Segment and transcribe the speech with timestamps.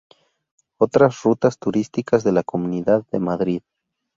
[0.79, 3.61] Otras rutas turísticas de la Comunidad de Madrid